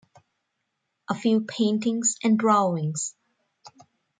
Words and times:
A 1.11 1.13
few 1.13 1.41
paintings 1.41 2.15
and 2.23 2.35
drawings. 2.35 3.13